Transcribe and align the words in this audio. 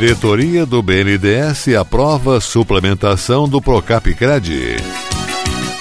Diretoria 0.00 0.64
do 0.64 0.82
BNDES 0.82 1.76
aprova 1.78 2.40
suplementação 2.40 3.46
do 3.46 3.60
Procapcred. 3.60 4.78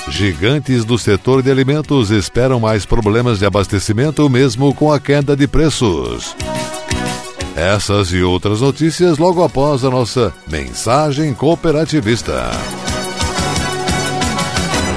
Gigantes 0.09 0.83
do 0.83 0.97
setor 0.97 1.41
de 1.41 1.49
alimentos 1.49 2.11
esperam 2.11 2.59
mais 2.59 2.85
problemas 2.85 3.39
de 3.39 3.45
abastecimento 3.45 4.29
mesmo 4.29 4.73
com 4.75 4.91
a 4.91 4.99
queda 4.99 5.37
de 5.37 5.47
preços. 5.47 6.35
Essas 7.55 8.11
e 8.11 8.21
outras 8.21 8.59
notícias 8.59 9.17
logo 9.17 9.41
após 9.41 9.85
a 9.85 9.89
nossa 9.89 10.33
mensagem 10.49 11.33
cooperativista. 11.33 12.51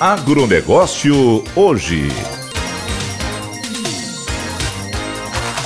Agronegócio 0.00 1.44
hoje. 1.54 2.33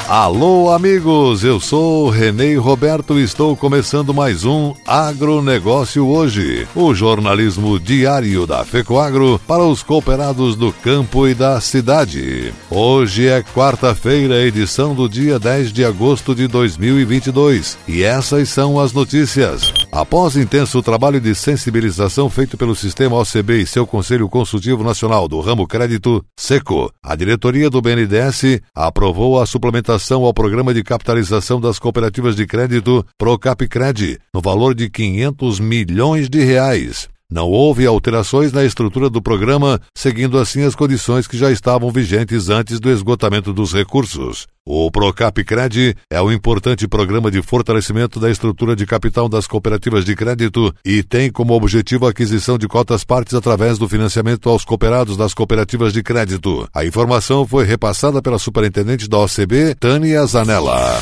Alô, 0.09 0.71
amigos, 0.71 1.45
eu 1.45 1.61
sou 1.61 2.09
Renê 2.09 2.57
Roberto 2.57 3.19
e 3.19 3.23
estou 3.23 3.55
começando 3.55 4.15
mais 4.15 4.43
um 4.43 4.73
Agronegócio 4.87 6.07
Hoje, 6.07 6.67
o 6.75 6.95
jornalismo 6.95 7.79
diário 7.79 8.47
da 8.47 8.65
FECOAGRO 8.65 9.39
para 9.47 9.63
os 9.63 9.83
cooperados 9.83 10.57
do 10.57 10.73
campo 10.73 11.29
e 11.29 11.35
da 11.35 11.61
cidade. 11.61 12.55
Hoje 12.71 13.29
é 13.29 13.43
quarta-feira, 13.43 14.41
edição 14.41 14.95
do 14.95 15.11
dia 15.11 15.39
10 15.39 15.75
de 15.75 15.85
agosto 15.85 16.35
de 16.35 16.49
2022 16.49 17.77
e 17.87 18.03
essas 18.03 18.49
são 18.49 18.81
as 18.81 18.95
notícias. 18.95 19.75
Após 19.91 20.37
intenso 20.37 20.83
trabalho 20.83 21.19
de 21.19 21.35
sensibilização 21.35 22.29
feito 22.29 22.59
pelo 22.59 22.77
Sistema 22.77 23.17
OCB 23.17 23.63
e 23.63 23.67
seu 23.67 23.87
Conselho 23.87 24.29
Consultivo 24.29 24.85
Nacional 24.85 25.27
do 25.27 25.41
Ramo 25.41 25.67
Crédito, 25.67 26.23
SECO, 26.39 26.93
a 27.03 27.17
diretoria 27.17 27.71
do 27.71 27.81
BNDES 27.81 28.61
aprovou 28.75 29.41
a 29.41 29.47
suplementação 29.47 30.25
ao 30.25 30.35
Programa 30.35 30.75
de 30.75 30.85
Capitalização 30.85 31.59
das 31.59 31.79
Cooperativas 31.79 32.37
de 32.37 32.47
Crédito 32.47 33.05
Procapcred, 33.17 34.19
no 34.33 34.43
valor 34.43 34.75
de 34.75 34.91
500 34.91 35.59
milhões 35.59 36.29
de 36.29 36.45
reais. 36.45 37.09
Não 37.31 37.51
houve 37.51 37.85
alterações 37.85 38.53
na 38.53 38.65
estrutura 38.65 39.11
do 39.11 39.21
programa, 39.21 39.79
seguindo 39.95 40.39
assim 40.39 40.63
as 40.63 40.75
condições 40.75 41.27
que 41.27 41.37
já 41.37 41.53
estavam 41.53 41.91
vigentes 41.91 42.49
antes 42.49 42.81
do 42.81 42.91
esgotamento 42.91 43.53
dos 43.53 43.75
recursos. 43.75 44.47
O 44.65 44.91
Procapcred 44.91 45.95
é 46.11 46.23
um 46.23 46.33
importante 46.33 46.89
programa 46.89 47.31
de 47.31 47.43
fortalecimento 47.43 48.19
da 48.19 48.31
estrutura 48.31 48.75
de 48.75 48.87
capital 48.87 49.29
das 49.29 49.47
cooperativas 49.47 50.07
de 50.07 50.17
crédito 50.17 50.75
e 50.83 51.03
tem 51.03 51.31
como 51.31 51.53
objetivo 51.53 52.07
a 52.07 52.11
aquisição 52.11 52.57
de 52.57 52.67
cotas 52.67 53.05
partes 53.05 53.35
através 53.35 53.77
do 53.77 53.87
financiamento 53.87 54.49
aos 54.49 54.65
cooperados 54.65 55.15
das 55.15 55.35
cooperativas 55.35 55.93
de 55.93 56.03
crédito. 56.03 56.67
A 56.73 56.87
informação 56.87 57.47
foi 57.47 57.67
repassada 57.67 58.23
pela 58.23 58.39
superintendente 58.39 59.07
da 59.07 59.19
OCB, 59.19 59.75
Tânia 59.75 60.25
Zanella. 60.25 60.99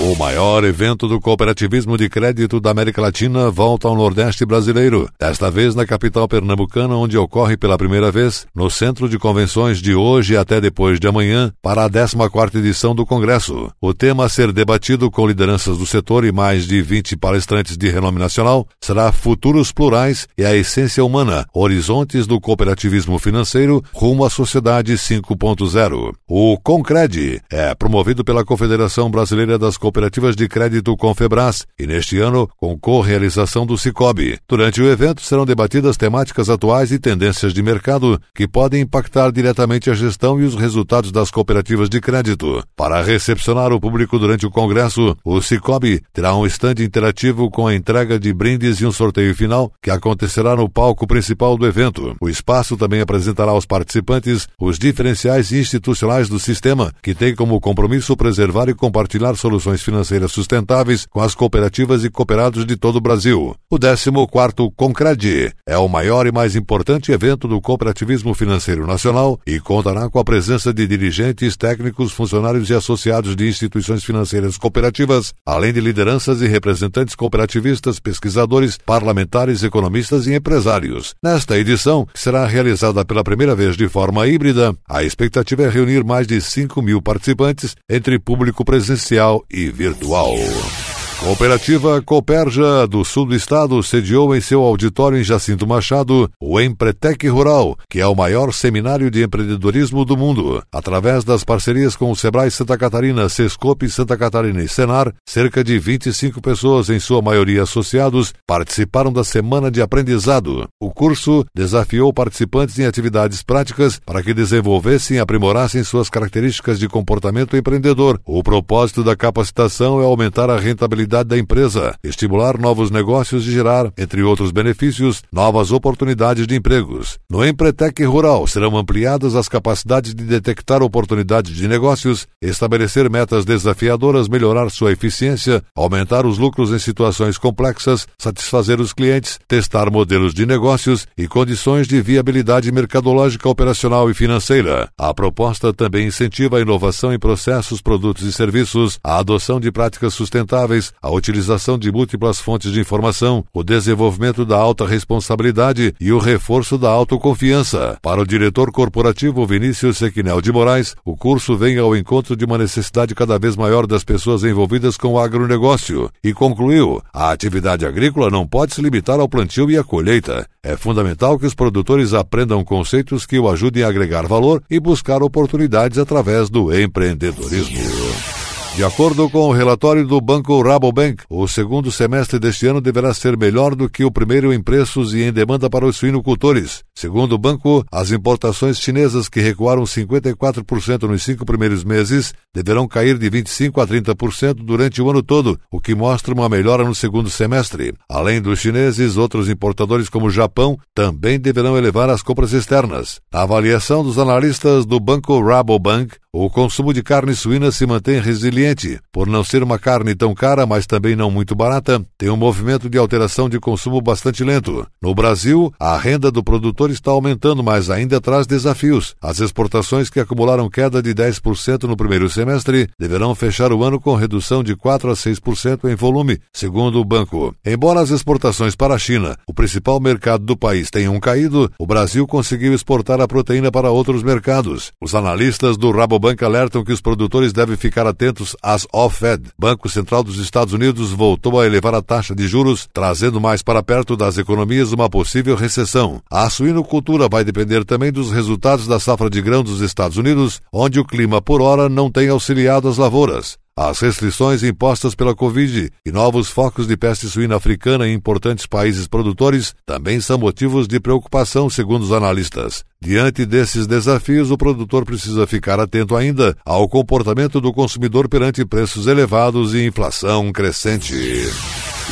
O 0.00 0.14
maior 0.14 0.62
evento 0.62 1.08
do 1.08 1.20
cooperativismo 1.20 1.98
de 1.98 2.08
crédito 2.08 2.60
da 2.60 2.70
América 2.70 3.02
Latina 3.02 3.50
volta 3.50 3.88
ao 3.88 3.96
Nordeste 3.96 4.46
brasileiro, 4.46 5.10
desta 5.18 5.50
vez 5.50 5.74
na 5.74 5.84
capital 5.84 6.28
pernambucana, 6.28 6.94
onde 6.94 7.18
ocorre 7.18 7.56
pela 7.56 7.76
primeira 7.76 8.08
vez 8.12 8.46
no 8.54 8.70
Centro 8.70 9.08
de 9.08 9.18
Convenções 9.18 9.82
de 9.82 9.96
hoje 9.96 10.36
até 10.36 10.60
depois 10.60 11.00
de 11.00 11.08
amanhã 11.08 11.52
para 11.60 11.84
a 11.84 11.90
14ª 11.90 12.54
edição 12.54 12.94
do 12.94 13.04
Congresso. 13.04 13.72
O 13.80 13.92
tema 13.92 14.26
a 14.26 14.28
ser 14.28 14.52
debatido 14.52 15.10
com 15.10 15.26
lideranças 15.26 15.76
do 15.76 15.84
setor 15.84 16.24
e 16.24 16.30
mais 16.30 16.64
de 16.64 16.80
20 16.80 17.16
palestrantes 17.16 17.76
de 17.76 17.88
renome 17.88 18.20
nacional 18.20 18.68
será 18.80 19.10
Futuros 19.10 19.72
Plurais 19.72 20.28
e 20.38 20.44
a 20.44 20.54
Essência 20.54 21.04
Humana, 21.04 21.44
Horizontes 21.52 22.24
do 22.24 22.40
Cooperativismo 22.40 23.18
Financeiro 23.18 23.82
rumo 23.92 24.24
à 24.24 24.30
Sociedade 24.30 24.92
5.0. 24.92 26.14
O 26.28 26.56
Concred 26.58 27.42
é 27.50 27.74
promovido 27.74 28.24
pela 28.24 28.44
Confederação 28.44 29.10
Brasileira 29.10 29.58
das 29.58 29.76
cooperativas 29.88 30.36
de 30.36 30.46
crédito 30.46 30.94
Confebras 30.98 31.66
e 31.78 31.86
neste 31.86 32.18
ano 32.18 32.46
com 32.58 32.78
co-realização 32.78 33.64
do 33.64 33.78
Cicobi. 33.78 34.38
Durante 34.46 34.82
o 34.82 34.90
evento 34.90 35.22
serão 35.22 35.46
debatidas 35.46 35.96
temáticas 35.96 36.50
atuais 36.50 36.92
e 36.92 36.98
tendências 36.98 37.54
de 37.54 37.62
mercado 37.62 38.20
que 38.34 38.46
podem 38.46 38.82
impactar 38.82 39.32
diretamente 39.32 39.90
a 39.90 39.94
gestão 39.94 40.38
e 40.38 40.44
os 40.44 40.54
resultados 40.54 41.10
das 41.10 41.30
cooperativas 41.30 41.88
de 41.88 42.02
crédito. 42.02 42.62
Para 42.76 43.02
recepcionar 43.02 43.72
o 43.72 43.80
público 43.80 44.18
durante 44.18 44.44
o 44.44 44.50
congresso, 44.50 45.16
o 45.24 45.40
Cicobi 45.40 46.02
terá 46.12 46.36
um 46.36 46.44
estande 46.44 46.84
interativo 46.84 47.50
com 47.50 47.66
a 47.66 47.74
entrega 47.74 48.18
de 48.18 48.32
brindes 48.34 48.80
e 48.80 48.86
um 48.86 48.92
sorteio 48.92 49.34
final 49.34 49.72
que 49.82 49.90
acontecerá 49.90 50.54
no 50.54 50.68
palco 50.68 51.06
principal 51.06 51.56
do 51.56 51.66
evento. 51.66 52.14
O 52.20 52.28
espaço 52.28 52.76
também 52.76 53.00
apresentará 53.00 53.52
aos 53.52 53.64
participantes 53.64 54.46
os 54.60 54.78
diferenciais 54.78 55.50
institucionais 55.50 56.28
do 56.28 56.38
sistema, 56.38 56.92
que 57.02 57.14
tem 57.14 57.34
como 57.34 57.58
compromisso 57.58 58.14
preservar 58.18 58.68
e 58.68 58.74
compartilhar 58.74 59.34
soluções 59.34 59.77
financeiras 59.82 60.32
sustentáveis 60.32 61.06
com 61.06 61.20
as 61.20 61.34
cooperativas 61.34 62.04
e 62.04 62.10
cooperados 62.10 62.64
de 62.64 62.76
todo 62.76 62.96
o 62.96 63.00
Brasil. 63.00 63.54
O 63.70 63.78
14º 63.78 64.72
Concred 64.74 65.52
é 65.66 65.76
o 65.76 65.88
maior 65.88 66.26
e 66.26 66.32
mais 66.32 66.56
importante 66.56 67.12
evento 67.12 67.46
do 67.46 67.60
cooperativismo 67.60 68.34
financeiro 68.34 68.86
nacional 68.86 69.38
e 69.46 69.60
contará 69.60 70.08
com 70.08 70.18
a 70.18 70.24
presença 70.24 70.72
de 70.72 70.86
dirigentes, 70.86 71.56
técnicos, 71.56 72.12
funcionários 72.12 72.70
e 72.70 72.74
associados 72.74 73.34
de 73.36 73.48
instituições 73.48 74.04
financeiras 74.04 74.56
cooperativas, 74.56 75.32
além 75.44 75.72
de 75.72 75.80
lideranças 75.80 76.40
e 76.40 76.46
representantes 76.46 77.14
cooperativistas, 77.14 78.00
pesquisadores, 78.00 78.78
parlamentares, 78.84 79.62
economistas 79.62 80.26
e 80.26 80.34
empresários. 80.34 81.14
Nesta 81.22 81.58
edição, 81.58 82.06
que 82.12 82.20
será 82.20 82.46
realizada 82.46 83.04
pela 83.04 83.24
primeira 83.24 83.54
vez 83.54 83.76
de 83.76 83.88
forma 83.88 84.26
híbrida, 84.26 84.74
a 84.88 85.02
expectativa 85.02 85.62
é 85.62 85.68
reunir 85.68 86.04
mais 86.04 86.26
de 86.26 86.40
5 86.40 86.80
mil 86.82 87.02
participantes 87.02 87.76
entre 87.88 88.18
público 88.18 88.64
presencial 88.64 89.44
e 89.50 89.67
virtual. 89.70 90.97
Cooperativa 91.20 92.00
Cooperja 92.00 92.86
do 92.86 93.04
sul 93.04 93.26
do 93.26 93.34
estado 93.34 93.82
sediou 93.82 94.36
em 94.36 94.40
seu 94.40 94.62
auditório 94.62 95.18
em 95.18 95.24
Jacinto 95.24 95.66
Machado 95.66 96.30
o 96.40 96.60
Empretec 96.60 97.26
Rural, 97.26 97.76
que 97.90 97.98
é 97.98 98.06
o 98.06 98.14
maior 98.14 98.52
seminário 98.52 99.10
de 99.10 99.24
empreendedorismo 99.24 100.04
do 100.04 100.16
mundo. 100.16 100.62
Através 100.72 101.24
das 101.24 101.42
parcerias 101.42 101.96
com 101.96 102.12
o 102.12 102.16
Sebrae 102.16 102.52
Santa 102.52 102.78
Catarina, 102.78 103.28
Sescope 103.28 103.90
Santa 103.90 104.16
Catarina 104.16 104.62
e 104.62 104.68
Senar, 104.68 105.12
cerca 105.28 105.64
de 105.64 105.76
25 105.76 106.40
pessoas, 106.40 106.88
em 106.88 107.00
sua 107.00 107.20
maioria 107.20 107.64
associados, 107.64 108.32
participaram 108.46 109.12
da 109.12 109.24
semana 109.24 109.72
de 109.72 109.82
aprendizado. 109.82 110.68
O 110.80 110.90
curso 110.90 111.44
desafiou 111.52 112.12
participantes 112.12 112.78
em 112.78 112.86
atividades 112.86 113.42
práticas 113.42 114.00
para 114.06 114.22
que 114.22 114.32
desenvolvessem 114.32 115.16
e 115.16 115.20
aprimorassem 115.20 115.82
suas 115.82 116.08
características 116.08 116.78
de 116.78 116.88
comportamento 116.88 117.56
empreendedor. 117.56 118.20
O 118.24 118.40
propósito 118.40 119.02
da 119.02 119.16
capacitação 119.16 120.00
é 120.00 120.04
aumentar 120.04 120.48
a 120.48 120.56
rentabilidade 120.56 121.07
da 121.08 121.38
empresa, 121.38 121.94
estimular 122.04 122.58
novos 122.58 122.90
negócios 122.90 123.46
e 123.46 123.50
gerar, 123.50 123.92
entre 123.96 124.22
outros 124.22 124.50
benefícios, 124.50 125.22
novas 125.32 125.72
oportunidades 125.72 126.46
de 126.46 126.54
empregos. 126.54 127.18
No 127.30 127.44
Empretec 127.44 128.04
Rural 128.04 128.46
serão 128.46 128.76
ampliadas 128.76 129.34
as 129.34 129.48
capacidades 129.48 130.14
de 130.14 130.24
detectar 130.24 130.82
oportunidades 130.82 131.54
de 131.54 131.66
negócios, 131.66 132.26
estabelecer 132.40 133.08
metas 133.10 133.44
desafiadoras, 133.44 134.28
melhorar 134.28 134.70
sua 134.70 134.92
eficiência, 134.92 135.62
aumentar 135.74 136.26
os 136.26 136.38
lucros 136.38 136.70
em 136.70 136.78
situações 136.78 137.38
complexas, 137.38 138.06
satisfazer 138.18 138.80
os 138.80 138.92
clientes, 138.92 139.38
testar 139.48 139.90
modelos 139.90 140.34
de 140.34 140.44
negócios 140.44 141.06
e 141.16 141.26
condições 141.26 141.88
de 141.88 142.00
viabilidade 142.00 142.70
mercadológica, 142.70 143.48
operacional 143.48 144.10
e 144.10 144.14
financeira. 144.14 144.88
A 144.98 145.14
proposta 145.14 145.72
também 145.72 146.06
incentiva 146.06 146.58
a 146.58 146.60
inovação 146.60 147.12
em 147.12 147.18
processos, 147.18 147.80
produtos 147.80 148.24
e 148.24 148.32
serviços, 148.32 148.98
a 149.02 149.18
adoção 149.18 149.60
de 149.60 149.70
práticas 149.70 150.14
sustentáveis, 150.14 150.92
a 151.00 151.10
utilização 151.10 151.78
de 151.78 151.90
múltiplas 151.90 152.38
fontes 152.40 152.72
de 152.72 152.80
informação, 152.80 153.44
o 153.52 153.62
desenvolvimento 153.62 154.44
da 154.44 154.56
alta 154.56 154.86
responsabilidade 154.86 155.94
e 156.00 156.12
o 156.12 156.18
reforço 156.18 156.76
da 156.78 156.90
autoconfiança. 156.90 157.98
Para 158.02 158.20
o 158.20 158.26
diretor 158.26 158.70
corporativo 158.70 159.46
Vinícius 159.46 159.98
Sequinel 159.98 160.40
de 160.40 160.52
Moraes, 160.52 160.94
o 161.04 161.16
curso 161.16 161.56
vem 161.56 161.78
ao 161.78 161.96
encontro 161.96 162.36
de 162.36 162.44
uma 162.44 162.58
necessidade 162.58 163.14
cada 163.14 163.38
vez 163.38 163.56
maior 163.56 163.86
das 163.86 164.04
pessoas 164.04 164.44
envolvidas 164.44 164.96
com 164.96 165.14
o 165.14 165.18
agronegócio 165.18 166.10
e 166.22 166.32
concluiu: 166.32 167.02
a 167.12 167.30
atividade 167.30 167.86
agrícola 167.86 168.30
não 168.30 168.46
pode 168.46 168.74
se 168.74 168.82
limitar 168.82 169.20
ao 169.20 169.28
plantio 169.28 169.70
e 169.70 169.76
à 169.76 169.84
colheita. 169.84 170.46
É 170.62 170.76
fundamental 170.76 171.38
que 171.38 171.46
os 171.46 171.54
produtores 171.54 172.12
aprendam 172.12 172.64
conceitos 172.64 173.24
que 173.24 173.38
o 173.38 173.48
ajudem 173.48 173.82
a 173.82 173.88
agregar 173.88 174.26
valor 174.26 174.62
e 174.70 174.78
buscar 174.78 175.22
oportunidades 175.22 175.98
através 175.98 176.50
do 176.50 176.72
empreendedorismo. 176.76 178.37
De 178.78 178.84
acordo 178.84 179.28
com 179.28 179.40
o 179.40 179.52
relatório 179.52 180.06
do 180.06 180.20
Banco 180.20 180.62
Rabobank, 180.62 181.24
o 181.28 181.48
segundo 181.48 181.90
semestre 181.90 182.38
deste 182.38 182.64
ano 182.64 182.80
deverá 182.80 183.12
ser 183.12 183.36
melhor 183.36 183.74
do 183.74 183.90
que 183.90 184.04
o 184.04 184.10
primeiro 184.10 184.52
em 184.52 184.62
preços 184.62 185.12
e 185.12 185.22
em 185.22 185.32
demanda 185.32 185.68
para 185.68 185.84
os 185.84 185.96
suinocultores. 185.96 186.84
Segundo 186.94 187.32
o 187.32 187.38
banco, 187.38 187.84
as 187.90 188.12
importações 188.12 188.78
chinesas 188.78 189.28
que 189.28 189.40
recuaram 189.40 189.82
54% 189.82 191.08
nos 191.08 191.24
cinco 191.24 191.44
primeiros 191.44 191.82
meses 191.82 192.32
deverão 192.54 192.86
cair 192.86 193.18
de 193.18 193.28
25% 193.28 193.82
a 193.82 194.14
30% 194.14 194.54
durante 194.64 195.02
o 195.02 195.10
ano 195.10 195.24
todo, 195.24 195.58
o 195.72 195.80
que 195.80 195.92
mostra 195.92 196.32
uma 196.32 196.48
melhora 196.48 196.84
no 196.84 196.94
segundo 196.94 197.28
semestre. 197.28 197.92
Além 198.08 198.40
dos 198.40 198.60
chineses, 198.60 199.16
outros 199.16 199.48
importadores 199.48 200.08
como 200.08 200.26
o 200.26 200.30
Japão 200.30 200.78
também 200.94 201.40
deverão 201.40 201.76
elevar 201.76 202.08
as 202.10 202.22
compras 202.22 202.52
externas. 202.52 203.20
A 203.32 203.42
avaliação 203.42 204.04
dos 204.04 204.20
analistas 204.20 204.86
do 204.86 205.00
Banco 205.00 205.44
Rabobank, 205.44 206.14
o 206.30 206.50
consumo 206.50 206.92
de 206.92 207.02
carne 207.02 207.34
suína 207.34 207.72
se 207.72 207.86
mantém 207.86 208.20
resiliente. 208.20 209.00
Por 209.10 209.26
não 209.26 209.42
ser 209.42 209.62
uma 209.62 209.78
carne 209.78 210.14
tão 210.14 210.34
cara, 210.34 210.66
mas 210.66 210.86
também 210.86 211.16
não 211.16 211.30
muito 211.30 211.54
barata, 211.54 212.04
tem 212.18 212.28
um 212.28 212.36
movimento 212.36 212.90
de 212.90 212.98
alteração 212.98 213.48
de 213.48 213.58
consumo 213.58 213.98
bastante 214.02 214.44
lento. 214.44 214.86
No 215.00 215.14
Brasil, 215.14 215.72
a 215.80 215.96
renda 215.96 216.30
do 216.30 216.44
produtor 216.44 216.90
está 216.90 217.10
aumentando, 217.12 217.62
mas 217.62 217.88
ainda 217.88 218.20
traz 218.20 218.46
desafios. 218.46 219.14
As 219.22 219.40
exportações 219.40 220.10
que 220.10 220.20
acumularam 220.20 220.68
queda 220.68 221.02
de 221.02 221.14
10% 221.14 221.84
no 221.84 221.96
primeiro 221.96 222.28
semestre 222.28 222.88
deverão 222.98 223.34
fechar 223.34 223.72
o 223.72 223.82
ano 223.82 223.98
com 223.98 224.14
redução 224.14 224.62
de 224.62 224.76
4 224.76 225.10
a 225.10 225.14
6% 225.14 225.90
em 225.90 225.94
volume, 225.94 226.38
segundo 226.52 227.00
o 227.00 227.04
banco. 227.06 227.54
Embora 227.64 228.00
as 228.00 228.10
exportações 228.10 228.76
para 228.76 228.94
a 228.94 228.98
China, 228.98 229.34
o 229.46 229.54
principal 229.54 229.98
mercado 229.98 230.44
do 230.44 230.58
país, 230.58 230.90
tenham 230.90 231.18
caído, 231.18 231.72
o 231.78 231.86
Brasil 231.86 232.26
conseguiu 232.26 232.74
exportar 232.74 233.18
a 233.18 233.26
proteína 233.26 233.72
para 233.72 233.90
outros 233.90 234.22
mercados. 234.22 234.92
Os 235.00 235.14
analistas 235.14 235.78
do 235.78 235.90
Rabo 235.90 236.17
Bank 236.18 236.44
alertam 236.44 236.84
que 236.84 236.92
os 236.92 237.00
produtores 237.00 237.52
devem 237.52 237.76
ficar 237.76 238.06
atentos 238.06 238.56
às 238.62 238.86
off-Fed. 238.92 239.50
Banco 239.58 239.88
Central 239.88 240.22
dos 240.22 240.38
Estados 240.38 240.74
Unidos 240.74 241.10
voltou 241.10 241.60
a 241.60 241.66
elevar 241.66 241.94
a 241.94 242.02
taxa 242.02 242.34
de 242.34 242.46
juros, 242.46 242.88
trazendo 242.92 243.40
mais 243.40 243.62
para 243.62 243.82
perto 243.82 244.16
das 244.16 244.38
economias 244.38 244.92
uma 244.92 245.08
possível 245.08 245.56
recessão. 245.56 246.20
A 246.30 246.48
suinocultura 246.50 247.28
vai 247.28 247.44
depender 247.44 247.84
também 247.84 248.12
dos 248.12 248.30
resultados 248.30 248.86
da 248.86 248.98
safra 248.98 249.30
de 249.30 249.40
grão 249.40 249.62
dos 249.62 249.80
Estados 249.80 250.16
Unidos, 250.16 250.60
onde 250.72 250.98
o 250.98 251.04
clima 251.04 251.40
por 251.40 251.60
hora 251.60 251.88
não 251.88 252.10
tem 252.10 252.28
auxiliado 252.28 252.88
as 252.88 252.98
lavouras. 252.98 253.58
As 253.80 254.00
restrições 254.00 254.64
impostas 254.64 255.14
pela 255.14 255.36
Covid 255.36 255.88
e 256.04 256.10
novos 256.10 256.48
focos 256.48 256.88
de 256.88 256.96
peste 256.96 257.28
suína 257.28 257.54
africana 257.54 258.08
em 258.08 258.12
importantes 258.12 258.66
países 258.66 259.06
produtores 259.06 259.72
também 259.86 260.20
são 260.20 260.36
motivos 260.36 260.88
de 260.88 260.98
preocupação, 260.98 261.70
segundo 261.70 262.02
os 262.02 262.10
analistas. 262.10 262.84
Diante 263.00 263.46
desses 263.46 263.86
desafios, 263.86 264.50
o 264.50 264.58
produtor 264.58 265.04
precisa 265.04 265.46
ficar 265.46 265.78
atento 265.78 266.16
ainda 266.16 266.56
ao 266.66 266.88
comportamento 266.88 267.60
do 267.60 267.72
consumidor 267.72 268.28
perante 268.28 268.66
preços 268.66 269.06
elevados 269.06 269.72
e 269.74 269.86
inflação 269.86 270.50
crescente. 270.50 271.14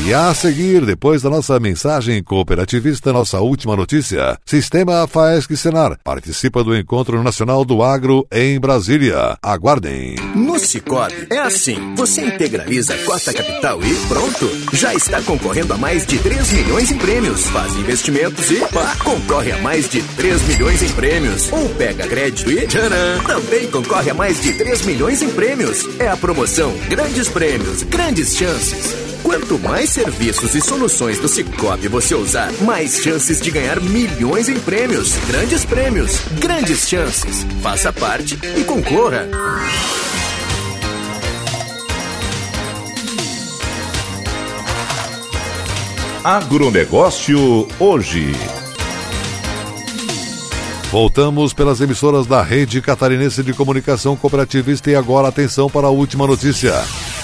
E 0.05 0.13
a 0.13 0.33
seguir, 0.35 0.85
depois 0.85 1.23
da 1.23 1.31
nossa 1.31 1.59
mensagem 1.59 2.23
cooperativista, 2.23 3.15
nossa 3.15 3.41
última 3.41 3.75
notícia, 3.75 4.39
Sistema 4.45 5.07
Faesc 5.07 5.57
Senar 5.57 5.99
participa 6.05 6.63
do 6.63 6.77
Encontro 6.77 7.23
Nacional 7.23 7.65
do 7.65 7.83
Agro 7.83 8.27
em 8.31 8.61
Brasília. 8.61 9.39
Aguardem. 9.43 10.17
No 10.35 10.59
Cicobi 10.59 11.27
é 11.31 11.39
assim, 11.39 11.95
você 11.95 12.27
integraliza 12.27 12.95
a 12.95 12.99
cota 13.05 13.33
capital 13.33 13.83
e 13.83 13.95
pronto, 14.07 14.51
já 14.75 14.95
está 14.95 15.23
concorrendo 15.23 15.73
a 15.73 15.79
mais 15.79 16.07
de 16.07 16.19
3 16.19 16.53
milhões 16.53 16.91
em 16.91 16.99
prêmios. 16.99 17.47
Faz 17.47 17.75
investimentos 17.77 18.51
e 18.51 18.61
pá, 18.67 18.95
concorre 19.03 19.53
a 19.53 19.59
mais 19.63 19.89
de 19.89 20.03
3 20.03 20.43
milhões 20.43 20.83
em 20.83 20.93
prêmios. 20.93 21.51
Ou 21.51 21.71
pega 21.71 22.07
crédito 22.07 22.51
e 22.51 22.67
tcharam, 22.67 23.25
também 23.27 23.71
concorre 23.71 24.11
a 24.11 24.15
mais 24.15 24.43
de 24.43 24.53
3 24.53 24.85
milhões 24.85 25.23
em 25.23 25.31
prêmios. 25.31 25.89
É 25.99 26.09
a 26.09 26.17
promoção 26.19 26.77
Grandes 26.91 27.29
Prêmios, 27.31 27.83
Grandes 27.85 28.37
Chances. 28.37 29.06
Quanto 29.23 29.59
mais 29.59 29.91
serviços 29.91 30.55
e 30.55 30.61
soluções 30.61 31.19
do 31.19 31.29
Cicobi 31.29 31.89
você 31.89 32.15
usar, 32.15 32.53
mais 32.63 33.01
chances 33.03 33.41
de 33.41 33.51
ganhar 33.51 33.81
milhões 33.81 34.49
em 34.49 34.59
prêmios. 34.59 35.15
Grandes 35.27 35.65
prêmios, 35.65 36.21
grandes 36.41 36.89
chances. 36.89 37.47
Faça 37.63 37.93
parte 37.93 38.39
e 38.57 38.65
concorra. 38.65 39.29
Agronegócio 46.25 47.69
hoje. 47.79 48.33
Voltamos 50.91 51.53
pelas 51.53 51.81
emissoras 51.81 52.27
da 52.27 52.43
Rede 52.43 52.81
Catarinense 52.81 53.43
de 53.43 53.53
Comunicação 53.53 54.17
Cooperativista 54.17 54.91
e 54.91 54.95
agora 54.95 55.29
atenção 55.29 55.69
para 55.69 55.89
a 55.89 55.91
última 55.91 56.27
notícia. 56.27 56.73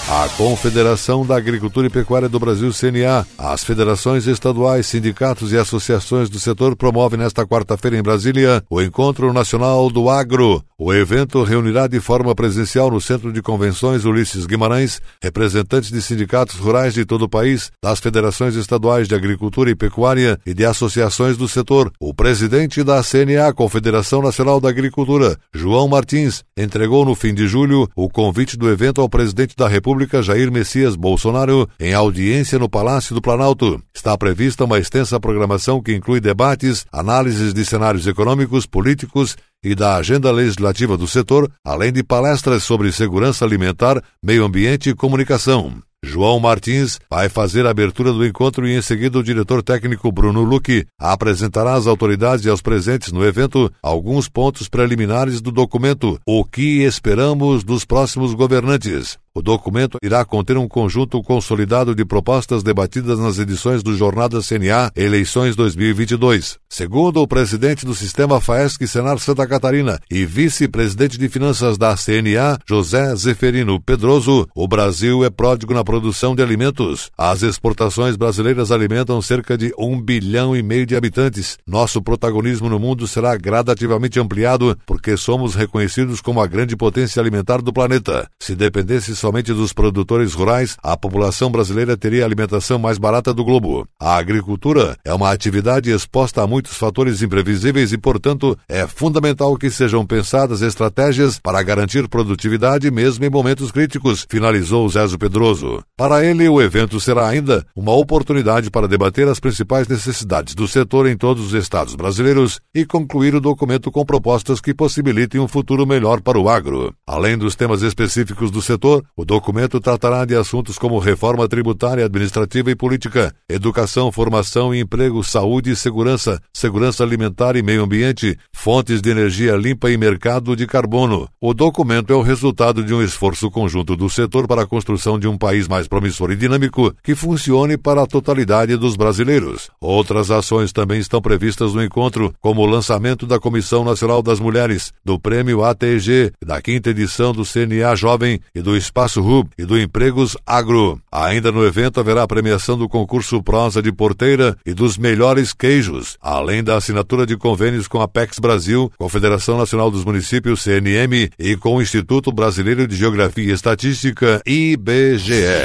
A 0.09 0.27
Confederação 0.35 1.25
da 1.25 1.37
Agricultura 1.37 1.87
e 1.87 1.89
Pecuária 1.89 2.27
do 2.27 2.37
Brasil, 2.37 2.71
CNA, 2.73 3.25
as 3.37 3.63
federações 3.63 4.27
estaduais, 4.27 4.85
sindicatos 4.85 5.53
e 5.53 5.57
associações 5.57 6.29
do 6.29 6.39
setor 6.39 6.75
promovem 6.75 7.17
nesta 7.17 7.47
quarta-feira 7.47 7.97
em 7.97 8.03
Brasília 8.03 8.61
o 8.69 8.81
Encontro 8.81 9.31
Nacional 9.31 9.89
do 9.89 10.09
Agro. 10.09 10.61
O 10.77 10.93
evento 10.93 11.41
reunirá 11.43 11.87
de 11.87 12.01
forma 12.01 12.35
presencial 12.35 12.91
no 12.91 12.99
Centro 12.99 13.31
de 13.31 13.41
Convenções 13.41 14.03
Ulisses 14.03 14.45
Guimarães 14.45 15.01
representantes 15.21 15.89
de 15.89 16.01
sindicatos 16.01 16.57
rurais 16.57 16.93
de 16.93 17.05
todo 17.05 17.23
o 17.23 17.29
país, 17.29 17.71
das 17.81 18.01
federações 18.01 18.55
estaduais 18.55 19.07
de 19.07 19.15
agricultura 19.15 19.71
e 19.71 19.75
pecuária 19.75 20.37
e 20.45 20.53
de 20.53 20.65
associações 20.65 21.37
do 21.37 21.47
setor. 21.47 21.89
O 21.97 22.13
presidente 22.13 22.83
da 22.83 23.01
CNA, 23.01 23.53
Confederação 23.53 24.21
Nacional 24.21 24.59
da 24.59 24.67
Agricultura, 24.67 25.37
João 25.53 25.87
Martins, 25.87 26.43
entregou 26.57 27.05
no 27.05 27.15
fim 27.15 27.33
de 27.33 27.47
julho 27.47 27.89
o 27.95 28.09
convite 28.09 28.57
do 28.57 28.69
evento 28.69 28.99
ao 28.99 29.07
presidente 29.07 29.55
da 29.55 29.67
República 29.69 29.92
República 29.93 30.23
Jair 30.23 30.51
Messias 30.51 30.95
Bolsonaro 30.95 31.69
em 31.79 31.93
audiência 31.93 32.57
no 32.57 32.67
Palácio 32.67 33.13
do 33.13 33.21
Planalto. 33.21 33.79
Está 33.93 34.17
prevista 34.17 34.65
uma 34.65 34.79
extensa 34.79 35.19
programação 35.19 35.83
que 35.83 35.93
inclui 35.93 36.19
debates, 36.19 36.83
análises 36.91 37.53
de 37.53 37.63
cenários 37.63 38.07
econômicos, 38.07 38.65
políticos 38.65 39.37
e 39.63 39.75
da 39.75 39.97
agenda 39.97 40.31
legislativa 40.31 40.97
do 40.97 41.07
setor, 41.07 41.47
além 41.63 41.93
de 41.93 42.03
palestras 42.03 42.63
sobre 42.63 42.91
segurança 42.91 43.45
alimentar, 43.45 44.01
meio 44.23 44.43
ambiente 44.43 44.89
e 44.89 44.95
comunicação. 44.95 45.79
João 46.05 46.37
Martins 46.37 46.99
vai 47.09 47.29
fazer 47.29 47.65
a 47.65 47.69
abertura 47.69 48.11
do 48.11 48.25
encontro 48.25 48.67
e 48.67 48.75
em 48.75 48.81
seguida 48.81 49.17
o 49.17 49.23
diretor 49.23 49.63
técnico 49.63 50.11
Bruno 50.11 50.43
Luque 50.43 50.85
apresentará 50.99 51.75
às 51.75 51.87
autoridades 51.87 52.43
e 52.43 52.49
aos 52.49 52.61
presentes 52.61 53.13
no 53.13 53.25
evento 53.25 53.71
alguns 53.81 54.27
pontos 54.27 54.67
preliminares 54.67 55.39
do 55.39 55.49
documento 55.49 56.19
O 56.27 56.43
que 56.43 56.83
esperamos 56.83 57.63
dos 57.63 57.85
próximos 57.85 58.33
governantes. 58.33 59.17
O 59.35 59.41
documento 59.41 59.97
irá 60.03 60.23
conter 60.23 60.57
um 60.57 60.67
conjunto 60.67 61.19
consolidado 61.23 61.95
de 61.95 62.05
propostas 62.05 62.61
debatidas 62.61 63.17
nas 63.17 63.39
edições 63.39 63.81
do 63.81 63.95
Jornada 63.97 64.39
CNA 64.43 64.91
Eleições 64.95 65.55
2022. 65.55 66.59
Segundo 66.69 67.19
o 67.19 67.27
presidente 67.27 67.83
do 67.83 67.95
Sistema 67.95 68.39
FAESC 68.39 68.85
Senar 68.85 69.17
Santa 69.17 69.47
Catarina 69.47 69.99
e 70.11 70.23
vice-presidente 70.23 71.17
de 71.17 71.27
finanças 71.29 71.79
da 71.79 71.95
CNA, 71.95 72.59
José 72.69 73.15
Zeferino 73.15 73.81
Pedroso, 73.81 74.47
o 74.53 74.67
Brasil 74.67 75.25
é 75.25 75.31
pródigo 75.31 75.73
na 75.73 75.83
produção 75.93 76.33
de 76.33 76.41
alimentos. 76.41 77.11
As 77.15 77.43
exportações 77.43 78.15
brasileiras 78.15 78.71
alimentam 78.71 79.21
cerca 79.21 79.55
de 79.55 79.71
um 79.77 80.01
bilhão 80.01 80.55
e 80.55 80.63
meio 80.63 80.87
de 80.87 80.95
habitantes. 80.95 81.59
Nosso 81.67 82.01
protagonismo 82.01 82.67
no 82.67 82.79
mundo 82.79 83.07
será 83.07 83.37
gradativamente 83.37 84.19
ampliado 84.19 84.75
porque 84.87 85.15
somos 85.15 85.53
reconhecidos 85.53 86.19
como 86.19 86.41
a 86.41 86.47
grande 86.47 86.75
potência 86.75 87.19
alimentar 87.21 87.61
do 87.61 87.71
planeta. 87.71 88.27
Se 88.39 88.55
dependesse 88.55 89.15
somente 89.15 89.53
dos 89.53 89.71
produtores 89.71 90.33
rurais, 90.33 90.75
a 90.81 90.97
população 90.97 91.51
brasileira 91.51 91.95
teria 91.95 92.23
a 92.23 92.25
alimentação 92.25 92.79
mais 92.79 92.97
barata 92.97 93.31
do 93.31 93.45
globo. 93.45 93.87
A 93.99 94.15
agricultura 94.15 94.97
é 95.05 95.13
uma 95.13 95.29
atividade 95.29 95.91
exposta 95.91 96.41
a 96.41 96.47
muitos 96.47 96.75
fatores 96.75 97.21
imprevisíveis 97.21 97.93
e, 97.93 97.99
portanto, 97.99 98.57
é 98.67 98.87
fundamental 98.87 99.55
que 99.57 99.69
sejam 99.69 100.03
pensadas 100.07 100.63
estratégias 100.63 101.37
para 101.37 101.61
garantir 101.61 102.07
produtividade 102.07 102.89
mesmo 102.89 103.23
em 103.23 103.29
momentos 103.29 103.71
críticos, 103.71 104.25
finalizou 104.27 104.89
Zézo 104.89 105.19
Pedroso. 105.19 105.82
Para 105.95 106.25
ele, 106.25 106.49
o 106.49 106.61
evento 106.61 106.99
será 106.99 107.27
ainda 107.27 107.65
uma 107.75 107.93
oportunidade 107.93 108.71
para 108.71 108.87
debater 108.87 109.27
as 109.27 109.39
principais 109.39 109.87
necessidades 109.87 110.55
do 110.55 110.67
setor 110.67 111.07
em 111.07 111.15
todos 111.15 111.45
os 111.45 111.53
estados 111.53 111.95
brasileiros 111.95 112.59
e 112.73 112.85
concluir 112.85 113.35
o 113.35 113.41
documento 113.41 113.91
com 113.91 114.03
propostas 114.03 114.59
que 114.59 114.73
possibilitem 114.73 115.39
um 115.39 115.47
futuro 115.47 115.85
melhor 115.85 116.21
para 116.21 116.39
o 116.39 116.49
agro. 116.49 116.93
Além 117.05 117.37
dos 117.37 117.55
temas 117.55 117.83
específicos 117.83 118.49
do 118.49 118.61
setor, 118.61 119.03
o 119.15 119.23
documento 119.23 119.79
tratará 119.79 120.25
de 120.25 120.35
assuntos 120.35 120.77
como 120.77 120.97
reforma 120.97 121.47
tributária, 121.47 122.05
administrativa 122.05 122.71
e 122.71 122.75
política, 122.75 123.33
educação, 123.47 124.11
formação 124.11 124.73
e 124.73 124.79
emprego, 124.79 125.23
saúde 125.23 125.71
e 125.71 125.75
segurança, 125.75 126.39
segurança 126.53 127.03
alimentar 127.03 127.55
e 127.55 127.61
meio 127.61 127.83
ambiente, 127.83 128.37
fontes 128.51 129.01
de 129.01 129.09
energia 129.09 129.55
limpa 129.55 129.91
e 129.91 129.97
mercado 129.97 130.55
de 130.55 130.65
carbono. 130.65 131.27
O 131.39 131.53
documento 131.53 132.11
é 132.11 132.15
o 132.15 132.21
resultado 132.21 132.83
de 132.83 132.93
um 132.93 133.01
esforço 133.01 133.51
conjunto 133.51 133.95
do 133.95 134.09
setor 134.09 134.47
para 134.47 134.63
a 134.63 134.67
construção 134.67 135.19
de 135.19 135.27
um 135.27 135.37
país 135.37 135.67
mais 135.73 135.87
promissor 135.87 136.29
e 136.31 136.35
dinâmico 136.35 136.93
que 137.01 137.15
funcione 137.15 137.77
para 137.77 138.03
a 138.03 138.05
totalidade 138.05 138.77
dos 138.77 138.95
brasileiros. 138.95 139.71
Outras 139.81 140.29
ações 140.29 140.71
também 140.71 140.99
estão 140.99 141.19
previstas 141.19 141.73
no 141.73 141.83
encontro, 141.83 142.31
como 142.39 142.61
o 142.61 142.65
lançamento 142.67 143.25
da 143.25 143.39
Comissão 143.39 143.83
Nacional 143.83 144.21
das 144.21 144.39
Mulheres, 144.39 144.93
do 145.03 145.19
Prêmio 145.19 145.63
ATG, 145.63 146.31
da 146.45 146.61
quinta 146.61 146.91
edição 146.91 147.33
do 147.33 147.43
CNA 147.43 147.95
Jovem 147.95 148.39
e 148.53 148.61
do 148.61 148.77
Espaço 148.77 149.19
RUB 149.19 149.49
e 149.57 149.65
do 149.65 149.79
Empregos 149.79 150.37
Agro. 150.45 151.01
Ainda 151.11 151.51
no 151.51 151.65
evento 151.65 151.99
haverá 151.99 152.21
a 152.21 152.27
premiação 152.27 152.77
do 152.77 152.87
concurso 152.87 153.41
Prosa 153.41 153.81
de 153.81 153.91
Porteira 153.91 154.55
e 154.63 154.75
dos 154.75 154.95
melhores 154.95 155.53
queijos, 155.53 156.17
além 156.21 156.63
da 156.63 156.77
assinatura 156.77 157.25
de 157.25 157.35
convênios 157.35 157.87
com 157.87 157.99
a 157.99 158.07
PEX 158.07 158.37
Brasil, 158.37 158.91
Confederação 158.99 159.57
Nacional 159.57 159.89
dos 159.89 160.05
Municípios, 160.05 160.61
CNM, 160.61 161.31
e 161.39 161.57
com 161.57 161.77
o 161.77 161.81
Instituto 161.81 162.31
Brasileiro 162.31 162.87
de 162.87 162.95
Geografia 162.95 163.49
e 163.49 163.51
Estatística, 163.51 164.39
IBGE. 164.45 165.62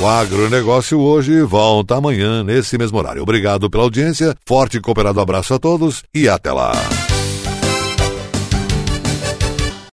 O 0.00 0.06
agronegócio 0.06 0.98
hoje 0.98 1.42
volta 1.42 1.96
amanhã 1.96 2.42
nesse 2.42 2.78
mesmo 2.78 2.98
horário. 2.98 3.22
Obrigado 3.22 3.68
pela 3.68 3.84
audiência, 3.84 4.34
forte 4.46 4.78
e 4.78 4.80
cooperado 4.80 5.20
abraço 5.20 5.52
a 5.52 5.58
todos 5.58 6.02
e 6.14 6.28
até 6.28 6.50
lá. 6.50 6.72